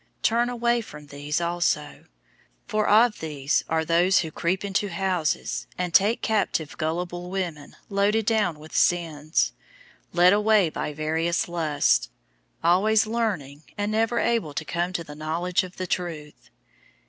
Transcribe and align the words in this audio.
Turn 0.23 0.49
away 0.49 0.81
from 0.81 1.05
these, 1.05 1.39
also. 1.39 2.05
003:006 2.67 2.69
For 2.69 2.87
of 2.87 3.19
these 3.19 3.63
are 3.69 3.85
those 3.85 4.19
who 4.21 4.31
creep 4.31 4.65
into 4.65 4.89
houses, 4.89 5.67
and 5.77 5.93
take 5.93 6.23
captive 6.23 6.75
gullible 6.79 7.29
women 7.29 7.75
loaded 7.87 8.25
down 8.25 8.57
with 8.57 8.75
sins, 8.75 9.53
led 10.11 10.33
away 10.33 10.71
by 10.71 10.91
various 10.91 11.47
lusts, 11.47 12.07
003:007 12.63 12.67
always 12.71 13.05
learning, 13.05 13.63
and 13.77 13.91
never 13.91 14.17
able 14.17 14.55
to 14.55 14.65
come 14.65 14.91
to 14.91 15.03
the 15.03 15.13
knowledge 15.13 15.63
of 15.63 15.75
the 15.77 15.85
truth. 15.85 16.49